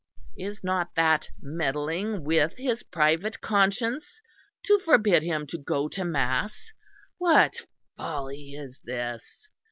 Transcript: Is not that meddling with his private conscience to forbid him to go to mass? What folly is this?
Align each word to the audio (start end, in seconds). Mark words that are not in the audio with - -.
Is 0.39 0.63
not 0.63 0.95
that 0.95 1.29
meddling 1.39 2.23
with 2.23 2.53
his 2.57 2.81
private 2.81 3.39
conscience 3.39 4.19
to 4.63 4.79
forbid 4.79 5.21
him 5.21 5.45
to 5.45 5.59
go 5.59 5.87
to 5.89 6.03
mass? 6.03 6.71
What 7.19 7.67
folly 7.97 8.55
is 8.55 8.79
this? 8.83 9.47